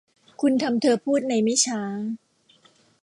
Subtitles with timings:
[0.41, 1.81] คุณทำเธอพูดในไม่ช้า